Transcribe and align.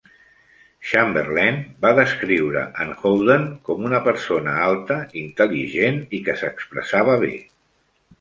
Chamberlain 0.91 1.57
va 1.85 1.91
descriure 1.99 2.63
en 2.85 2.93
Holden 3.09 3.45
com 3.69 3.83
una 3.89 3.99
persona 4.07 4.55
alta, 4.69 4.97
intel·ligent 5.21 6.01
i 6.19 6.23
que 6.29 6.35
s"expressava 6.39 7.19
bé. 7.27 7.31